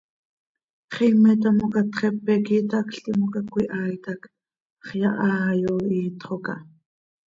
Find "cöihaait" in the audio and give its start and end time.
3.51-4.03